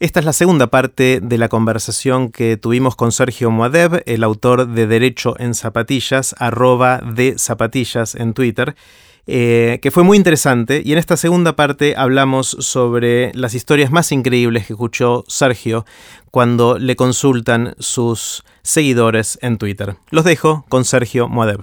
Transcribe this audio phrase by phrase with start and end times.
[0.00, 4.66] Esta es la segunda parte de la conversación que tuvimos con Sergio Moadeb, el autor
[4.66, 8.76] de Derecho en Zapatillas, arroba de zapatillas en Twitter,
[9.26, 10.80] eh, que fue muy interesante.
[10.82, 15.84] Y en esta segunda parte hablamos sobre las historias más increíbles que escuchó Sergio
[16.30, 19.96] cuando le consultan sus seguidores en Twitter.
[20.08, 21.60] Los dejo con Sergio Moadeb.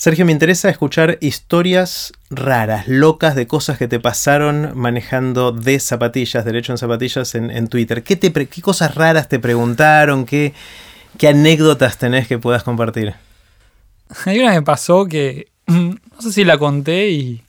[0.00, 6.42] Sergio, me interesa escuchar historias raras, locas de cosas que te pasaron manejando de zapatillas,
[6.46, 8.02] derecho en zapatillas en, Twitter.
[8.02, 10.24] ¿Qué, te, ¿Qué, cosas raras te preguntaron?
[10.24, 10.54] ¿Qué,
[11.18, 13.12] ¿Qué anécdotas tenés que puedas compartir?
[14.24, 17.42] Hay una que me pasó que no sé si la conté y.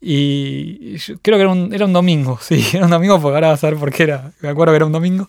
[0.00, 3.62] Y creo que era un, era un domingo, sí, era un domingo porque ahora vas
[3.62, 4.32] a ver por qué era.
[4.40, 5.28] Me acuerdo que era un domingo.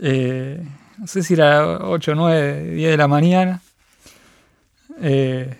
[0.00, 3.60] Eh, no sé si era 8, 9, 10 de la mañana.
[5.00, 5.56] Eh,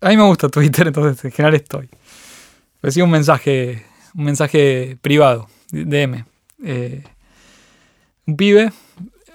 [0.00, 1.88] a mí me gusta Twitter, entonces en general estoy.
[2.82, 3.84] Recibí un mensaje,
[4.14, 6.24] un mensaje privado, DM.
[6.64, 7.04] Eh,
[8.26, 8.72] un pibe.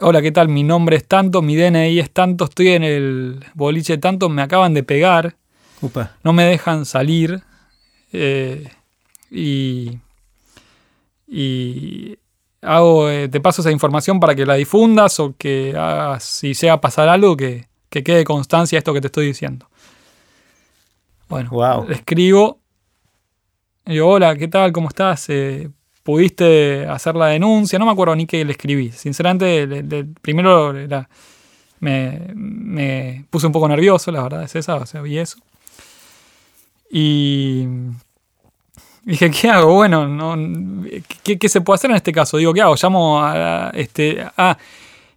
[0.01, 0.49] Hola, ¿qué tal?
[0.49, 4.73] Mi nombre es tanto, mi DNI es tanto, estoy en el boliche tanto, me acaban
[4.73, 5.35] de pegar.
[6.23, 7.41] No me dejan salir.
[8.11, 8.69] Eh,
[9.31, 9.97] y.
[11.27, 12.17] Y.
[12.61, 17.07] Hago, te paso esa información para que la difundas o que hagas, si sea pasar
[17.07, 19.67] algo, que, que quede constancia esto que te estoy diciendo.
[21.27, 22.59] Bueno, le escribo.
[23.85, 24.71] Y digo, hola, ¿qué tal?
[24.71, 25.29] ¿Cómo estás?
[25.29, 25.69] Eh,
[26.03, 27.77] ¿Pudiste hacer la denuncia?
[27.77, 28.91] No me acuerdo ni qué le escribí.
[28.91, 29.67] Sinceramente,
[30.21, 30.73] primero
[31.79, 35.37] me, puse un poco nervioso, la verdad es esa, o sea, vi eso.
[36.91, 37.65] Y
[39.03, 39.75] dije, ¿qué hago?
[39.75, 40.35] Bueno, no,
[41.23, 42.37] ¿qué, se puede hacer en este caso?
[42.37, 42.75] Digo, ¿qué hago?
[42.75, 44.57] Llamo a, este, ah,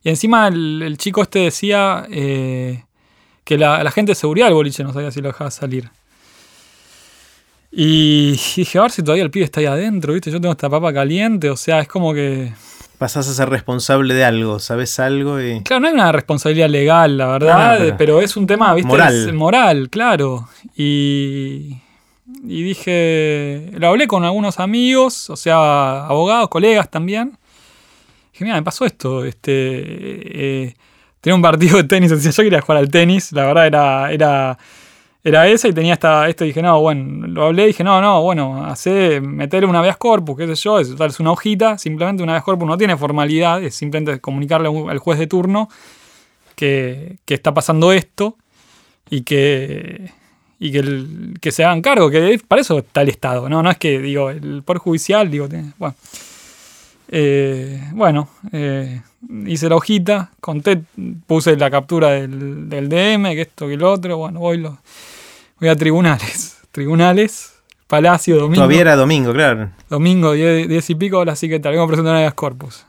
[0.04, 2.84] y encima el, chico este decía eh,
[3.44, 5.90] que la, gente de seguridad del boliche no sabía si lo dejaba salir.
[7.70, 10.30] Y dije, a ver si todavía el pibe está ahí adentro, ¿viste?
[10.30, 12.52] Yo tengo esta papa caliente, o sea, es como que...
[12.98, 15.40] Pasás a ser responsable de algo, ¿sabes algo?
[15.40, 15.62] Y...
[15.62, 18.20] Claro, no hay una responsabilidad legal, la verdad, pero...
[18.20, 18.88] es un tema, ¿viste?
[18.88, 19.32] Moral.
[19.32, 20.48] moral, claro.
[20.76, 21.78] Y,
[22.44, 27.38] y dije, lo hablé con algunos amigos, o sea, abogados, colegas también
[28.42, 29.24] dije, mira, me pasó esto.
[29.24, 30.74] Este, eh,
[31.22, 34.58] tenía un partido de tenis, yo quería jugar al tenis, la verdad era, era,
[35.24, 38.66] era esa y tenía esta, esto dije, no, bueno, lo hablé dije, no, no, bueno,
[38.66, 42.44] hace, meterle una habeas corpus, qué sé yo, es, es una hojita, simplemente una habeas
[42.44, 45.68] corpus no tiene formalidad, es simplemente comunicarle al juez de turno
[46.56, 48.36] que, que está pasando esto
[49.08, 50.12] y que
[50.62, 53.64] y que, que se hagan cargo, que para eso está el Estado, ¿no?
[53.64, 55.96] No es que, digo, el Poder Judicial, digo, bueno.
[57.14, 59.02] Eh, bueno, eh,
[59.46, 60.82] hice la hojita, conté,
[61.26, 64.16] puse la captura del, DM, que esto, que el otro.
[64.16, 64.78] Bueno, voy, lo,
[65.60, 66.58] voy a tribunales.
[66.72, 67.52] Tribunales,
[67.86, 68.54] Palacio, domingo.
[68.54, 69.72] Todavía era domingo, claro.
[69.90, 72.86] Domingo, 10 y pico, así que tal, vengo a presentar una corpus.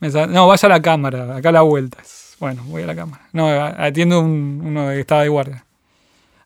[0.00, 1.98] no, vaya a la cámara, acá a la vuelta.
[2.40, 3.28] Bueno, voy a la cámara.
[3.32, 5.64] No, atiendo uno que estaba de guardia.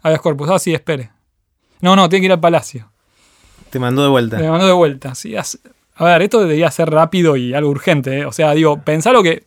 [0.02, 1.10] Habeas corpus, ah, sí, espere.
[1.80, 2.89] No, no, tiene que ir al palacio.
[3.70, 4.38] Te mandó de vuelta.
[4.38, 5.34] Me mandó de vuelta, sí.
[5.36, 8.20] A ver, esto debería ser rápido y algo urgente.
[8.20, 8.26] ¿eh?
[8.26, 8.80] O sea, digo,
[9.12, 9.44] lo que.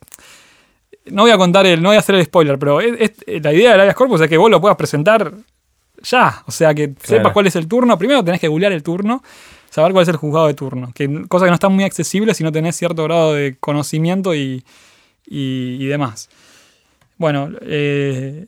[1.06, 3.80] No voy a contar el, no voy a hacer el spoiler, pero la idea del
[3.80, 5.34] Arias corpus es que vos lo puedas presentar
[6.02, 6.42] ya.
[6.46, 7.98] O sea, que sepas cuál es el turno.
[7.98, 9.22] Primero tenés que googlear el turno,
[9.68, 10.92] saber cuál es el juzgado de turno.
[10.94, 14.64] Que, cosa que no está muy accesible si no tenés cierto grado de conocimiento y,
[15.26, 16.30] y, demás.
[17.18, 18.46] Bueno, eh,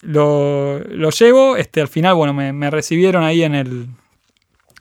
[0.00, 1.56] lo, lo, llevo.
[1.56, 3.88] Este, al final, bueno, me recibieron ahí en el,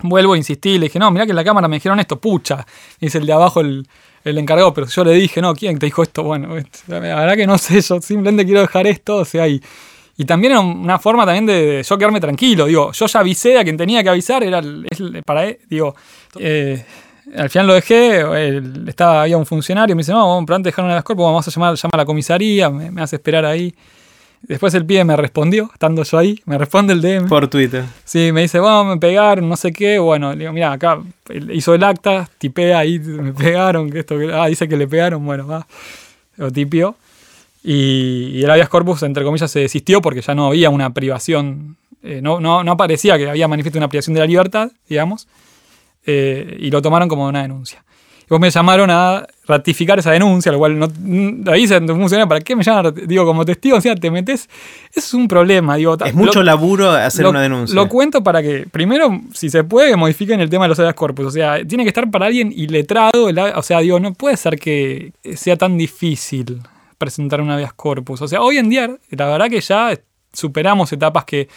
[0.02, 2.66] Vuelvo a insistir, le dije, no, mira que en la cámara me dijeron esto, pucha.
[3.00, 3.88] Dice el de abajo el,
[4.24, 6.24] encargado, pero yo le dije, no, ¿quién te dijo esto?
[6.24, 6.56] Bueno,
[6.88, 9.62] la verdad que no sé, yo simplemente quiero dejar esto, o sea, y,
[10.18, 13.64] y también era una forma también de yo quedarme tranquilo, digo, yo ya avisé a
[13.64, 14.62] quien tenía que avisar, era
[15.26, 15.96] para él, digo,
[16.40, 16.86] eh,
[17.36, 18.24] al final lo dejé,
[18.88, 21.26] estaba, había un funcionario, me dice, no, pero antes de dejar una de las cuerpos
[21.26, 23.74] vamos a llamar, llama a la comisaría, me hace esperar ahí.
[24.44, 27.30] Después el pibe me respondió, estando yo ahí, me responde el DM.
[27.30, 27.86] Por Twitter.
[28.04, 30.00] Sí, me dice, vamos, me pegaron, no sé qué.
[30.00, 31.02] Bueno, le digo, mira, acá
[31.54, 35.48] hizo el acta, tipea ahí, me pegaron, que esto, ah, dice que le pegaron, bueno,
[35.48, 35.66] va.
[36.36, 36.96] Lo tipió.
[37.64, 42.20] Y, el habeas corpus, entre comillas, se desistió porque ya no había una privación, eh,
[42.22, 45.30] no, no, no aparecía que había manifiesto una privación de la libertad, digamos,
[46.06, 47.82] eh, y lo tomaron como una denuncia
[48.30, 50.88] vos me llamaron a ratificar esa denuncia, lo cual no,
[51.52, 52.28] ahí se funciona.
[52.28, 52.94] ¿Para qué me llaman?
[53.06, 54.50] Digo, como testigo, o sea, te metes.
[54.94, 55.76] Es un problema.
[55.76, 57.76] Digo, es mucho laburo hacer una denuncia.
[57.76, 61.26] Lo cuento para que, primero, si se puede, modifiquen el tema de los habeas corpus.
[61.26, 63.30] O sea, tiene que estar para alguien iletrado.
[63.56, 66.62] o sea, digo, no puede ser que sea tan difícil
[66.98, 68.22] presentar un habeas corpus.
[68.22, 69.98] O sea, hoy en día, la verdad que ya
[70.32, 71.48] superamos etapas que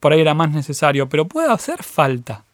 [0.00, 2.44] por ahí era más necesario, pero puede hacer falta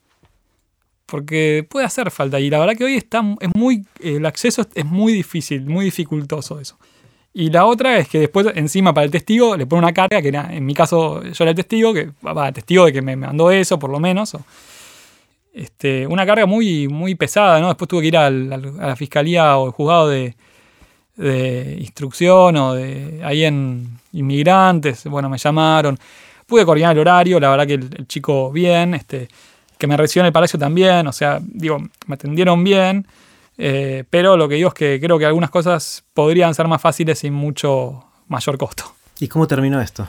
[1.10, 2.40] porque puede hacer falta.
[2.40, 6.60] Y la verdad que hoy está, es muy, el acceso es muy difícil, muy dificultoso
[6.60, 6.78] eso.
[7.32, 10.28] Y la otra es que después, encima, para el testigo, le pone una carga, que
[10.28, 13.78] en mi caso yo era el testigo, que va, testigo de que me mandó eso,
[13.78, 14.36] por lo menos.
[15.52, 17.68] este, una carga muy, muy pesada, ¿no?
[17.68, 20.34] Después tuve que ir a la fiscalía o el juzgado de,
[21.78, 25.98] instrucción o de ahí en inmigrantes, bueno, me llamaron.
[26.46, 29.28] Pude coordinar el horario, la verdad que el, chico bien, este,
[29.80, 33.06] que me recibió en el palacio también, o sea, digo, me atendieron bien.
[33.56, 37.18] Eh, pero lo que digo es que creo que algunas cosas podrían ser más fáciles
[37.18, 38.84] sin mucho mayor costo.
[39.18, 40.06] ¿Y cómo terminó esto?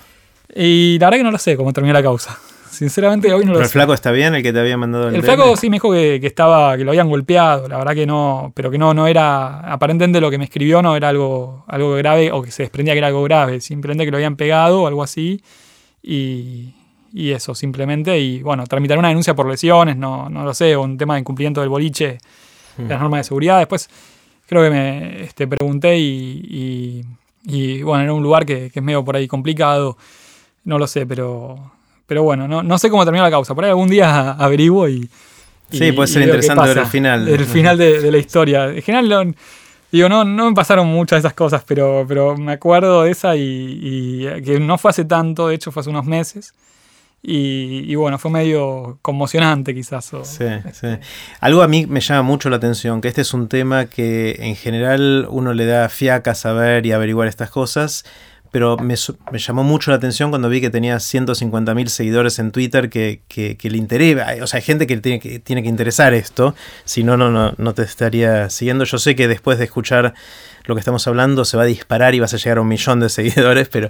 [0.55, 2.37] Y la verdad que no lo sé cómo terminó la causa.
[2.69, 5.15] Sinceramente hoy no lo ¿Pero el flaco está bien, el que te había mandado el
[5.15, 8.53] El flaco sí me dijo que, estaba, que lo habían golpeado, la verdad que no,
[8.55, 12.31] pero que no, no era, aparentemente lo que me escribió no era algo, algo grave
[12.31, 15.03] o que se desprendía que era algo grave, simplemente que lo habían pegado o algo
[15.03, 15.43] así
[16.01, 16.73] y,
[17.13, 20.83] y eso, simplemente, y bueno, tramitar una denuncia por lesiones, no, no lo sé, o
[20.83, 22.17] un tema de incumplimiento del boliche
[22.77, 23.59] las normas de seguridad.
[23.59, 23.89] Después
[24.47, 27.03] creo que me este, pregunté y,
[27.83, 29.97] bueno, era un lugar que, es medio por ahí complicado,
[30.65, 31.71] no lo sé, pero,
[32.05, 33.53] pero bueno, no, no sé cómo terminó la causa.
[33.55, 35.09] Por ahí algún día averiguo y...
[35.71, 37.27] sí, puede ser interesante ver el final.
[37.27, 38.69] El final de, la historia.
[38.69, 39.35] En general,
[39.91, 43.35] digo, no, no me pasaron muchas de esas cosas, pero, pero me acuerdo de esa
[43.35, 46.53] y, y que no fue hace tanto, de hecho fue hace unos meses.
[47.23, 50.11] Y, bueno, fue medio conmocionante quizás.
[50.23, 50.87] sí, sí.
[51.39, 54.55] Algo a mí me llama mucho la atención, que este es un tema que en
[54.55, 58.05] general uno le da fiaca saber y averiguar estas cosas,
[58.51, 58.95] pero me,
[59.37, 63.21] llamó mucho la atención cuando vi que tenía 150.000 seguidores en Twitter que,
[63.61, 67.17] le interesa, o sea, hay gente que tiene, que tiene que interesar esto, si no,
[67.17, 68.83] no, no te estaría siguiendo.
[68.83, 70.15] Yo sé que después de escuchar
[70.65, 72.99] lo que estamos hablando se va a disparar y vas a llegar a un millón
[72.99, 73.89] de seguidores, pero,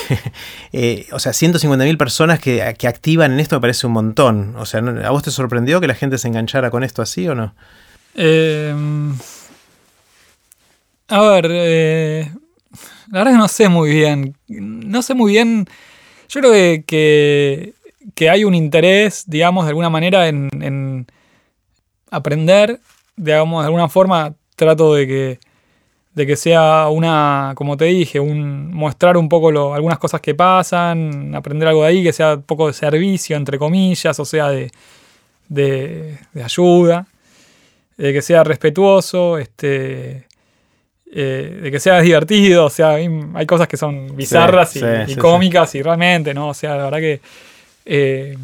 [0.72, 4.54] eh, o sea, 150.000 personas que, activan en esto me parece un montón.
[4.56, 7.34] O sea, ¿a vos te sorprendió que la gente se enganchara con esto así o
[7.34, 7.54] no?
[8.14, 9.14] Em,
[11.08, 12.32] a ver, eh,
[13.10, 14.36] la verdad es que no sé muy bien.
[14.48, 15.66] No sé muy bien.
[16.28, 17.74] Yo creo que,
[18.14, 21.06] que, hay un interés, digamos, de alguna manera en, en
[22.10, 22.80] aprender,
[23.16, 25.40] digamos, de alguna forma trato de que
[26.18, 30.34] de que sea una, como te dije, un, mostrar un poco lo, algunas cosas que
[30.34, 34.48] pasan, aprender algo de ahí, que sea un poco de servicio, entre comillas, o sea,
[34.48, 34.68] de,
[35.48, 37.06] de, ayuda,
[37.96, 40.26] de que sea respetuoso, este,
[41.12, 45.82] eh, de que sea divertido, o sea, hay, cosas que son bizarras y, cómicas y
[45.82, 46.48] realmente, ¿no?
[46.48, 47.20] O sea, la verdad que...
[47.86, 48.36] Eh,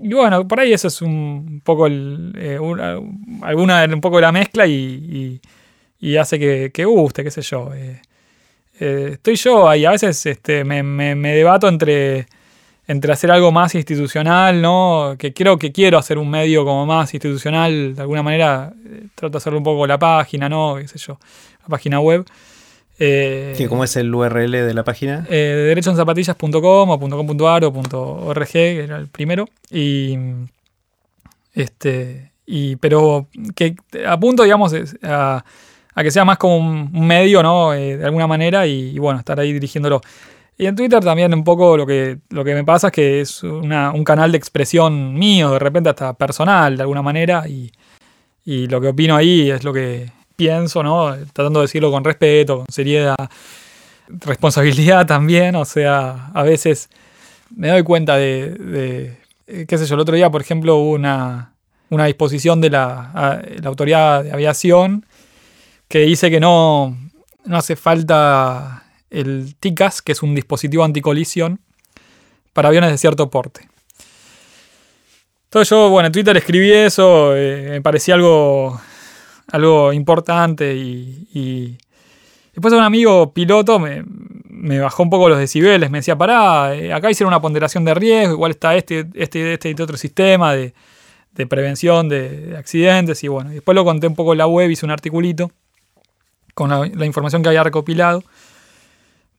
[0.00, 2.58] y bueno, por ahí eso es un poco el, eh,
[3.42, 5.40] alguna, un poco de la mezcla y y
[6.16, 7.72] hace que, guste, qué sé yo.
[7.74, 8.00] Eh,
[8.80, 12.26] eh, estoy yo ahí, a veces este, me, debato entre,
[12.86, 15.14] entre hacer algo más institucional, ¿no?
[15.18, 19.32] Que creo que quiero hacer un medio como más institucional, de alguna manera eh, trato
[19.32, 20.76] de hacerlo un poco la página, ¿no?
[20.76, 21.18] Qué sé yo,
[21.62, 22.24] la página web.
[23.68, 25.26] ¿Cómo es el URL de la página?
[25.28, 29.48] Eh, derechoenzapatillas.com o .com.ar o .org, que era el primero.
[29.70, 30.16] Y
[31.54, 33.76] este y pero que
[34.06, 35.44] apunto digamos a,
[35.94, 37.74] a que sea más como un, medio, ¿no?
[37.74, 40.00] Eh, de alguna manera y, bueno, estar ahí dirigiéndolo.
[40.56, 43.42] Y en Twitter también un poco lo que, lo que me pasa es que es
[43.42, 47.72] un canal de expresión mío, de repente hasta personal, de alguna manera, y,
[48.44, 51.14] y lo que opino ahí es lo que pienso, ¿no?
[51.32, 53.16] Tratando de decirlo con respeto, con seriedad,
[54.08, 56.90] responsabilidad también, o sea, a veces
[57.54, 60.92] me doy cuenta de, de eh, qué sé yo, el otro día, por ejemplo, hubo
[60.92, 61.54] una,
[61.90, 65.04] una disposición de la, la autoridad de aviación
[65.92, 66.96] que dice que no,
[67.44, 71.60] no hace falta el TICAS, que es un dispositivo anticolisión
[72.54, 73.68] para aviones de cierto porte.
[75.44, 78.80] Entonces yo, bueno, en Twitter escribí eso, eh, me parecía algo,
[79.48, 81.76] algo importante y,
[82.54, 84.02] después un amigo piloto me,
[84.80, 88.32] bajó un poco los decibeles, me decía, pará, eh, acá hicieron una ponderación de riesgo,
[88.32, 90.72] igual está este, este, este y otro sistema de,
[91.50, 94.90] prevención de, accidentes y bueno, después lo conté un poco en la web, hice un
[94.90, 95.52] articulito
[96.54, 98.22] con la, información que había recopilado.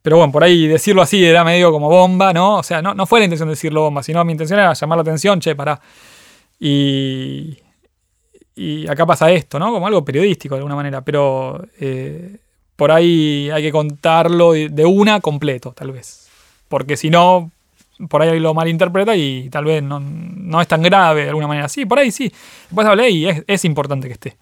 [0.01, 2.57] Pero bueno, por ahí decirlo así era medio como bomba, ¿no?
[2.57, 4.97] O sea, no, no fue la intención de decirlo bomba, sino mi intención era llamar
[4.97, 5.79] la atención, che, pará.
[6.59, 7.57] Y,
[8.55, 9.71] y acá pasa esto, ¿no?
[9.71, 12.37] Como algo periodístico de alguna manera, pero eh,
[12.75, 16.27] por ahí hay que contarlo de una completo, tal vez.
[16.67, 17.51] Porque si no,
[18.09, 21.69] por ahí lo malinterpreta y tal vez no, no, es tan grave de alguna manera.
[21.69, 22.31] Sí, por ahí sí.
[22.63, 24.37] Después hablé y es, es importante que esté.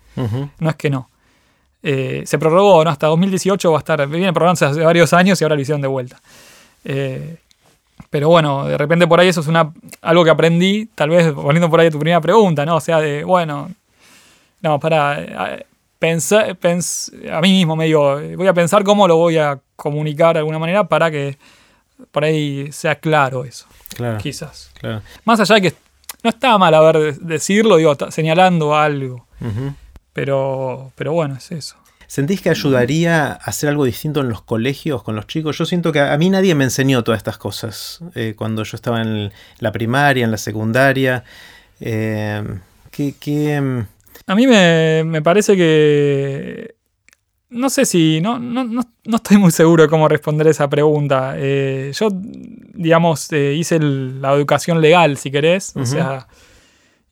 [0.59, 1.10] No es que no.
[1.83, 2.89] Eh, se prorrogó, ¿no?
[2.89, 5.87] Hasta 2018 va a estar, viene prorrogándose hace varios años y ahora lo hicieron de
[5.87, 6.21] vuelta.
[6.85, 7.37] Eh,
[8.09, 9.71] Pero bueno, de repente por ahí eso es una,
[10.01, 12.75] algo que aprendí, tal vez volviendo por ahí a tu primera pregunta, ¿no?
[12.75, 13.71] O sea, de, bueno,
[14.61, 15.63] no, para
[15.97, 16.57] pensar,
[17.31, 20.59] a mí mismo me digo, voy a pensar cómo lo voy a comunicar de alguna
[20.59, 21.37] manera para que
[22.11, 23.65] por ahí sea claro eso.
[23.95, 24.17] Claro.
[24.17, 24.71] Quizás.
[24.79, 25.01] Claro.
[25.25, 25.73] Más allá de que
[26.23, 29.25] no está mal haber decirlo, digo, señalando algo.
[30.13, 31.77] Pero, pero bueno, es eso.
[32.11, 35.57] ¿Sentís que ayudaría a hacer algo distinto en los colegios con los chicos?
[35.57, 39.01] Yo siento que a mí nadie me enseñó todas estas cosas eh, cuando yo estaba
[39.01, 41.23] en la primaria, en la secundaria.
[41.79, 42.43] Eh,
[42.97, 43.85] em?
[44.27, 46.75] A mí me, parece que...
[47.49, 48.19] No sé si...
[48.19, 48.83] No, no, no,
[49.15, 51.35] estoy muy seguro de cómo responder esa pregunta.
[51.37, 55.71] Eh, yo, digamos, hice la educación legal, si querés.
[55.77, 56.27] O sea...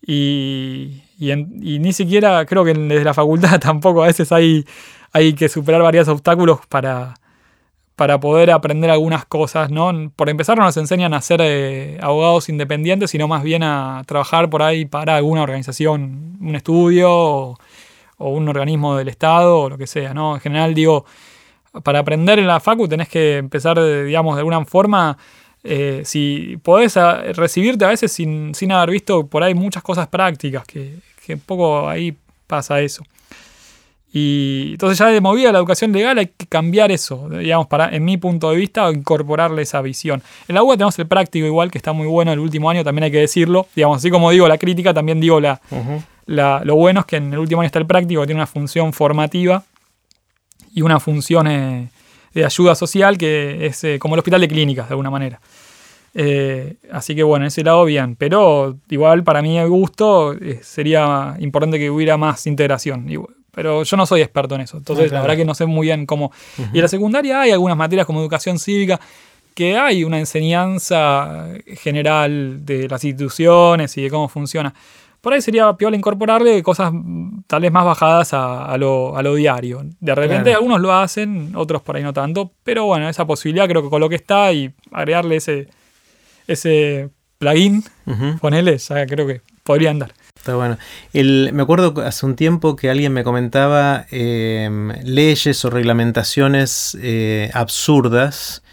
[0.06, 4.66] Y, y, ni siquiera creo que desde la facultad tampoco a veces hay,
[5.12, 7.16] hay que superar varios obstáculos para,
[7.96, 9.92] para poder aprender algunas cosas, ¿no?
[10.16, 14.50] Por empezar no nos enseñan a ser eh, abogados independientes, sino más bien a trabajar
[14.50, 17.58] por ahí para alguna organización, un estudio o,
[18.20, 20.36] un organismo del Estado o lo que sea, ¿no?
[20.36, 21.06] En general digo,
[21.84, 25.18] para aprender en la facu tenés que empezar, digamos, de alguna forma
[25.64, 30.08] eh, si podés ah, recibirte a veces sin, sin, haber visto por ahí muchas cosas
[30.08, 31.00] prácticas, que,
[31.30, 32.16] que un poco ahí
[32.48, 33.04] pasa eso.
[34.12, 38.04] Y entonces ya de movida la educación legal hay que cambiar eso, digamos, para, en
[38.04, 40.24] mi punto de vista, incorporarle esa visión.
[40.48, 43.04] En la UBA tenemos el práctico igual, que está muy bueno el último año, también
[43.04, 43.68] hay que decirlo.
[43.76, 45.62] Digamos, así como digo la crítica, también digo la,
[46.26, 48.94] lo bueno es que en el último año está el práctico, que tiene una función
[48.94, 49.64] formativa
[50.74, 51.90] y una función eh,
[52.34, 55.40] de ayuda social, que es eh, como el hospital de clínicas, de alguna manera.
[56.14, 58.16] Eh, así que bueno, ese lado bien.
[58.16, 63.08] Pero igual para mí, el gusto, eh, sería importante que hubiera más integración.
[63.52, 64.78] Pero yo no soy experto en eso.
[64.78, 66.32] Entonces, la verdad que no sé muy bien cómo.
[66.74, 69.00] Y en la secundaria hay algunas materias como educación cívica
[69.54, 71.50] que hay una enseñanza
[71.82, 74.74] general de las instituciones y de cómo funciona.
[75.22, 76.94] Por ahí sería piola incorporarle cosas
[77.46, 79.82] tal vez más bajadas a, lo, diario.
[80.00, 83.84] De repente algunos lo hacen, otros por ahí no tanto, pero bueno, esa posibilidad creo
[83.84, 85.68] que con lo que está y agregarle ese,
[86.50, 87.84] ese plugin,
[88.42, 90.14] ponele, ya creo que podría andar.
[90.36, 90.78] Está bueno.
[91.14, 98.64] me acuerdo hace un tiempo que alguien me comentaba em, leyes o reglamentaciones eh, absurdas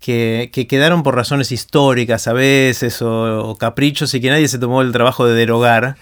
[0.00, 4.92] que, quedaron por razones históricas a veces o, caprichos y que nadie se tomó el
[4.92, 5.96] trabajo de derogar.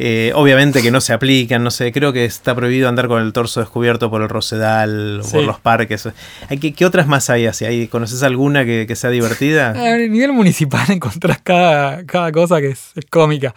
[0.00, 3.32] Eh, obviamente que no se aplican, no sé, creo que está prohibido andar con el
[3.32, 6.08] torso descubierto por el Rosedal, o por los parques.
[6.60, 7.88] ¿Qué, ¿Qué, otras más hay así?
[7.88, 9.70] ¿Conoces alguna que, sea divertida?
[9.94, 13.56] A nivel municipal encontrás cada, cada cosa que es, cómica.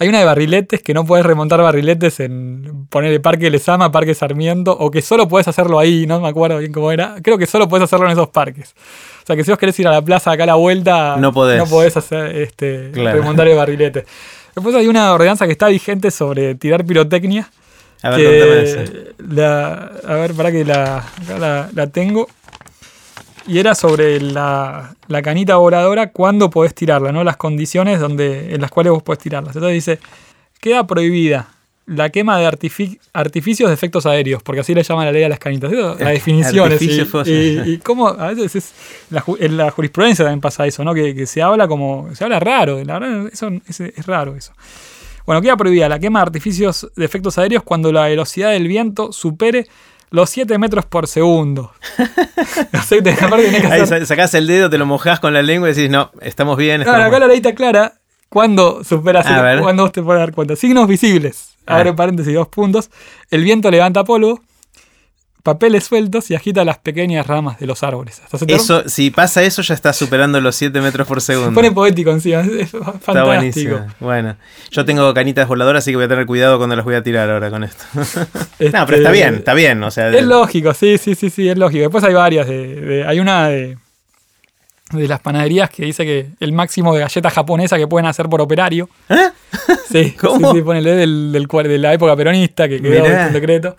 [0.00, 4.14] Hay una de barriletes que no puedes remontar barriletes en poner el Parque Lesama, Parque
[4.14, 7.16] Sarmiento, o que solo puedes hacerlo ahí, no me acuerdo bien cómo era.
[7.22, 8.74] Creo que solo puedes hacerlo en esos parques.
[9.22, 11.32] O sea que si vos querés ir a la plaza acá a la vuelta, no
[11.32, 14.04] podés, no podés hacer este, remontar el barrilete.
[14.58, 17.48] Después hay una ordenanza que está vigente sobre tirar pirotecnia.
[18.02, 21.04] A ver, la, a ver, para que la,
[21.72, 22.28] la, tengo.
[23.46, 27.22] Y era sobre la, canita voladora, cuándo podés tirarla, ¿no?
[27.22, 29.50] Las condiciones donde, en las cuales vos podés tirarla.
[29.50, 30.00] Entonces dice,
[30.60, 31.46] queda prohibida
[31.88, 35.38] la quema de artificios de efectos aéreos, porque así le llaman la ley a las
[35.38, 35.72] canitas.
[35.72, 36.80] Las definiciones.
[36.82, 38.74] y, y, cómo a veces es,
[39.40, 40.92] en la jurisprudencia también pasa eso, ¿no?
[40.92, 42.08] Que, se habla como.
[42.14, 44.52] Se habla raro, la verdad, eso es, raro eso.
[45.24, 49.12] Bueno, queda prohibida la quema de artificios de efectos aéreos cuando la velocidad del viento
[49.12, 49.66] supere
[50.10, 51.72] los 7 metros por segundo.
[53.70, 56.82] Ahí sacás el dedo, te lo mojás con la lengua y decís, no, estamos bien.
[56.82, 57.94] Claro, acá la ley está clara.
[58.28, 59.26] ¿Cuándo superas?
[59.62, 60.54] ¿Cuándo vos te puedes dar cuenta?
[60.54, 62.90] Signos visibles abre paréntesis, dos puntos.
[63.30, 64.40] El viento levanta polvo,
[65.42, 68.20] papeles sueltos y agita las pequeñas ramas de los árboles.
[68.46, 71.50] Eso, si pasa eso, ya está superando los 7 metros por segundo.
[71.50, 72.98] Se pone poético encima, es fantástico.
[72.98, 73.86] Está buenísimo.
[74.00, 74.36] Bueno,
[74.70, 77.30] yo tengo canitas voladoras, así que voy a tener cuidado cuando las voy a tirar
[77.30, 77.84] ahora con esto.
[77.94, 79.82] no, pero está bien, está bien.
[79.82, 81.82] O sea, es lógico, sí, sí, sí, sí, es lógico.
[81.82, 82.48] Después hay varias.
[82.48, 83.78] hay una de
[84.90, 88.40] de las panaderías que dice que el máximo de galletas japonesas que pueden hacer por
[88.40, 88.88] operario.
[89.08, 89.28] ¿Eh?
[89.90, 90.52] Sí, ¿Cómo?
[90.52, 93.76] sí, sí, ponele del, del, de la época peronista que quedó en decreto.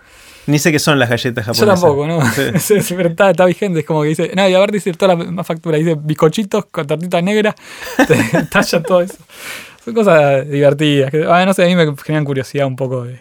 [0.48, 1.68] Ni sé qué son las galletas japonesas.
[1.68, 2.22] Yo tampoco, ¿no?
[2.60, 2.76] Sí.
[3.06, 5.46] está, está, vigente, es como que dice, no, y a ver, dice toda la más
[5.46, 7.56] factura, dice bizcochitos con tortita negra,
[8.52, 9.18] talla todo eso.
[9.86, 13.20] Son cosas divertidas, que, ah, no sé, a mí me generan curiosidad un poco de,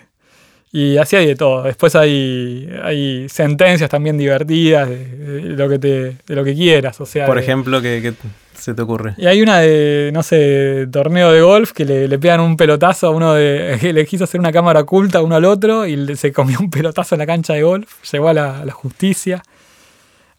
[0.71, 1.63] y así hay de todo.
[1.63, 5.89] Después hay, hay sentencias también divertidas de, lo, que te,
[6.27, 7.01] de lo que quieras.
[7.01, 8.13] O sea, Por ejemplo, ¿qué,
[8.55, 9.15] se te ocurre?
[9.17, 13.07] Y hay una de, no sé, torneo de golf que le, le pegan un pelotazo
[13.07, 13.79] a uno de.
[13.81, 17.15] que le quiso hacer una cámara oculta uno al otro y se comió un pelotazo
[17.15, 18.03] en la cancha de golf.
[18.13, 19.43] Llegó a la, justicia.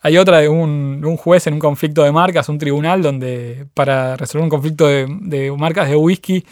[0.02, 4.16] Hay otra de un, un, juez en un conflicto de marcas, un tribunal, donde para
[4.16, 6.46] resolver un conflicto de, de marcas de whisky,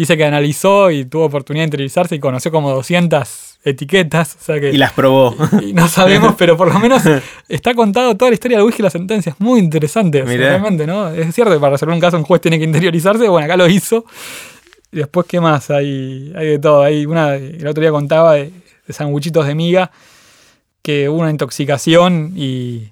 [0.00, 4.36] dice que analizó y tuvo oportunidad de interiorizarse y conoció como 200 etiquetas.
[4.40, 5.36] O sea que, y las probó.
[5.62, 7.02] Y, no sabemos, pero por lo menos
[7.48, 9.36] está contado toda la historia del whisky y las sentencias.
[9.38, 11.10] Muy interesante, realmente, ¿no?
[11.10, 13.28] Es cierto que para resolver un caso un juez tiene que interiorizarse.
[13.28, 14.06] Bueno, acá lo hizo.
[14.90, 15.70] Y después, ¿qué más?
[15.70, 16.82] Hay, hay de todo.
[16.82, 18.50] Hay una, el otro día contaba de,
[18.86, 19.90] de sanguchitos de miga
[20.80, 22.88] que hubo una intoxicación y,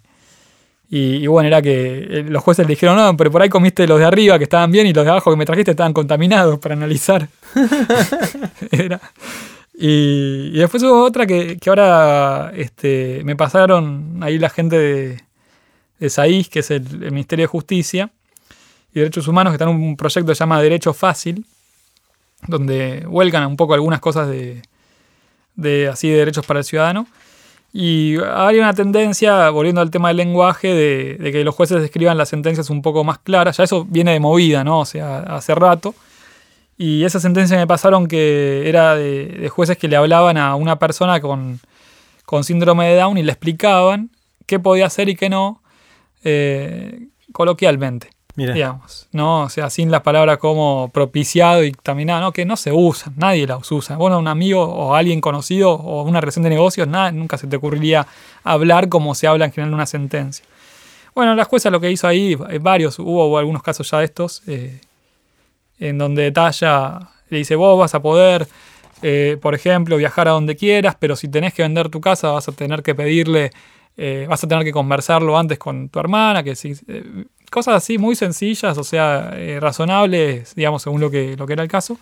[0.91, 3.99] y, bueno, era que eh, los jueces le dijeron, no, pero por ahí comiste los
[3.99, 6.75] de arriba que estaban bien y los de abajo que me trajiste estaban contaminados para
[6.75, 7.29] analizar.
[9.75, 15.21] y, después hubo otra que, ahora este, me pasaron ahí la gente de,
[15.99, 18.11] de SAIS, que es el, Ministerio de Justicia
[18.95, 21.45] y Derechos Humanos, que está en un proyecto que se llama Derecho Fácil,
[22.47, 24.63] donde vuelcan un poco algunas cosas de,
[25.55, 27.07] de así de derechos para el ciudadano.
[27.73, 32.31] Y hay una tendencia, volviendo al tema del lenguaje, de, que los jueces escriban las
[32.31, 33.59] sentencias un poco más claras.
[33.59, 34.81] Ya eso viene de movida, ¿no?
[34.81, 35.95] O sea, hace rato.
[36.79, 41.21] Y esa sentencia me pasaron que era de, jueces que le hablaban a una persona
[41.21, 41.61] con,
[42.25, 44.11] con, síndrome de Down y le explicaban
[44.47, 45.61] qué podía hacer y qué no,
[46.25, 49.43] eh, coloquialmente digamos, ¿no?
[49.43, 52.33] O sea, sin las palabras como propiciado y también ¿no?
[52.33, 53.97] Que no se usan, nadie las usa.
[53.97, 57.57] Bueno, un amigo o alguien conocido o una relación de negocios, nada, nunca se te
[57.57, 58.07] ocurriría
[58.45, 60.45] hablar como se habla en general en una sentencia.
[61.15, 64.43] Bueno, la jueza lo que hizo ahí, eh, varios, hubo algunos casos ya de estos,
[64.47, 64.81] eh,
[65.81, 68.47] en donde detalla, le dice, vos vas a poder,
[69.03, 72.49] eh, por ejemplo, viajar a donde quieras, pero si tenés que vender tu casa vas
[72.49, 73.51] a tener que pedirle,
[74.29, 76.77] vas a tener que conversarlo antes con tu hermana, que si
[77.51, 81.63] cosas así muy sencillas, o sea, eh, razonables, digamos, según lo que, lo que era
[81.63, 81.99] el caso.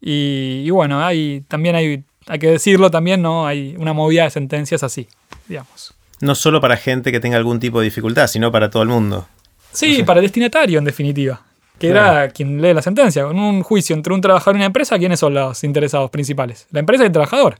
[0.00, 3.46] Y, bueno, hay, también hay, hay que decirlo también, ¿no?
[3.46, 5.08] Hay una movida de sentencias así,
[5.48, 5.94] digamos.
[6.20, 9.26] No solo para gente que tenga algún tipo de dificultad, sino para todo el mundo.
[9.72, 11.42] Sí, para el destinatario, en definitiva.
[11.78, 13.22] Que era quien lee la sentencia.
[13.22, 16.66] En un juicio entre un trabajador y una empresa, ¿quiénes son los interesados principales?
[16.72, 17.56] La empresa y el trabajador.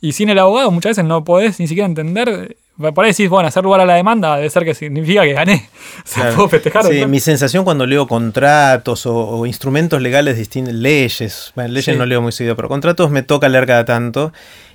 [0.00, 3.48] Y sin el abogado muchas veces no podés ni siquiera entender por ahí decís, bueno,
[3.48, 5.68] hacer lugar a la demanda debe ser que significa que gané.
[6.02, 6.86] O sea, puedo festejar.
[6.86, 12.22] Sí, mi sensación cuando leo contratos o, instrumentos legales distintos, leyes, bueno, leyes no leo
[12.22, 14.32] muy seguido, pero contratos me toca leer cada tanto,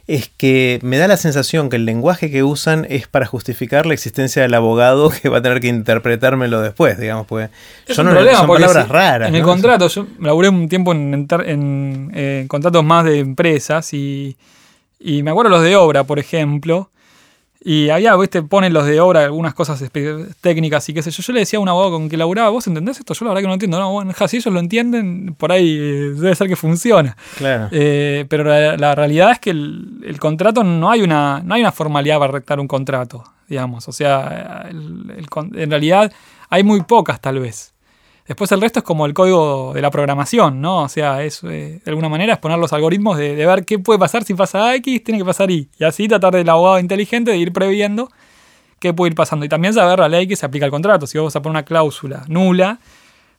[0.08, 3.96] es que me da la sensación que el lenguaje que usan es para justificar la
[3.96, 7.50] existencia del abogado que va a tener que interpretármelo después, digamos, pues
[7.88, 9.30] es son palabras raras.
[9.30, 14.36] En el contrato, yo laburé un tiempo en, en, eh, contratos más de empresas y,
[15.00, 16.89] y me acuerdo los de obra, por ejemplo
[17.67, 19.84] y allá, viste, ponen los de obra algunas cosas
[20.39, 21.23] técnicas y qué sé yo.
[21.23, 23.15] Yo le decía a un abogado con que laburaba, ¿vos entendés esto?
[23.15, 23.80] Yo la verdad que no entiendo.
[23.80, 27.17] No, bueno, si ellos lo entienden, por ahí eh, debe ser que funciona.
[27.39, 27.69] Claro.
[27.71, 32.19] Eh, pero la, realidad es que el, contrato no hay, una, no hay una formalidad
[32.19, 33.88] para rectar un contrato, digamos.
[33.88, 36.13] O sea, en realidad
[36.51, 37.74] hay muy pocas tal vez.
[38.27, 40.83] Después el resto es como el código de la programación, ¿no?
[40.83, 43.99] O sea, es eh, de alguna manera es poner los algoritmos de, ver qué puede
[43.99, 45.69] pasar si pasa X, tiene que pasar Y.
[45.77, 48.09] Y así tratar del abogado inteligente de ir previendo
[48.79, 49.45] qué puede ir pasando.
[49.45, 51.05] Y también saber la ley que se aplica al contrato.
[51.05, 52.79] Si vos vas a poner una cláusula nula,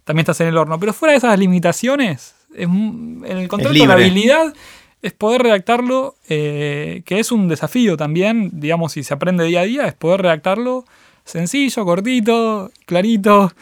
[0.05, 0.79] también estás en el horno.
[0.79, 4.55] Pero fuera de esas limitaciones, en el contrato la habilidad
[5.03, 9.65] es poder redactarlo, eh, que es un desafío también, digamos, si se aprende día a
[9.65, 10.85] día, es poder redactarlo
[11.25, 13.53] sencillo, cortito, clarito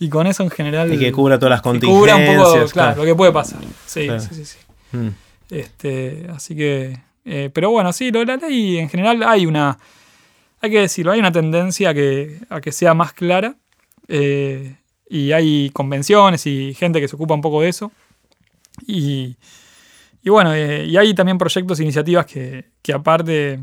[0.00, 0.92] y con eso en general.
[0.92, 2.00] Y que cubra todas las contingencias.
[2.00, 3.60] Cubra un poco, claro, lo que puede pasar.
[3.86, 4.44] Sí, sí, sí.
[4.44, 4.58] sí.
[4.92, 5.08] Mm.
[5.50, 6.98] Este, así que.
[7.24, 9.78] Eh, pero bueno, sí, lo de la ley en general hay una.
[10.62, 13.56] Hay que decirlo, hay una tendencia a que, a que sea más clara.
[14.08, 14.74] Eh,
[15.08, 17.92] y hay convenciones y gente que se ocupa un poco de eso.
[18.86, 19.36] Y,
[20.22, 23.60] y bueno, eh, y hay también proyectos e iniciativas que, que aparte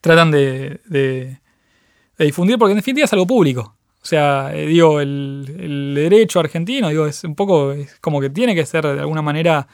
[0.00, 1.38] tratan de, de,
[2.16, 3.75] de, difundir, porque en definitiva es algo público.
[4.06, 8.54] O sea, eh, digo, el, derecho argentino, digo, es un poco, es como que tiene
[8.54, 9.66] que ser de alguna manera,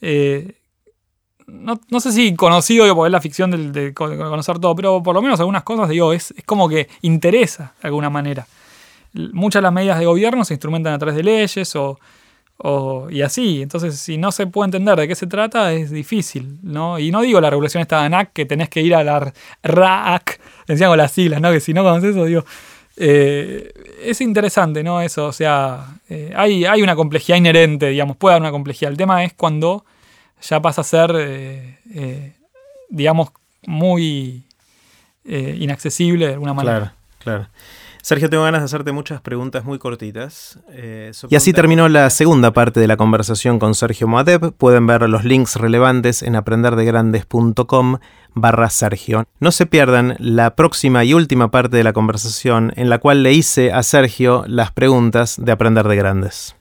[0.00, 0.54] eh,
[1.46, 5.20] no, sé si conocido, digo, porque es la ficción de, conocer todo, pero por lo
[5.20, 8.46] menos algunas cosas, digo, es, es como que interesa de alguna manera.
[9.12, 11.98] Muchas de las medidas de gobierno se instrumentan a través de leyes o,
[13.10, 13.60] y así.
[13.60, 16.98] Entonces, si no se puede entender de qué se trata, es difícil, ¿no?
[16.98, 19.30] Y no digo la regulación esta de ANAC, que tenés que ir a la
[19.62, 21.52] RAC, decían con las siglas, ¿no?
[21.52, 22.44] Que si no conoces eso, digo,
[23.00, 25.00] eh, es interesante, ¿no?
[25.00, 28.90] Eso, o sea, eh, hay, hay, una complejidad inherente, digamos, puede haber una complejidad.
[28.90, 29.84] El tema es cuando
[30.42, 32.34] ya pasa a ser, eh,
[32.88, 33.30] digamos,
[33.66, 34.44] muy
[35.24, 36.94] inaccesible de alguna manera.
[37.18, 37.48] Claro, claro.
[38.02, 40.58] Sergio, tengo ganas de hacerte muchas preguntas muy cortitas.
[40.70, 44.52] Eh, y así terminó la segunda parte de la conversación con Sergio Moadeb.
[44.52, 47.98] Pueden ver los links relevantes en aprenderdegrandes.com
[48.34, 49.26] barra Sergio.
[49.40, 53.32] No se pierdan la próxima y última parte de la conversación en la cual le
[53.32, 56.57] hice a Sergio las preguntas de Aprender de Grandes.